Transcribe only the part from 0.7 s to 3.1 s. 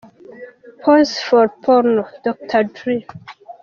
Pause for porno- Dr Dre.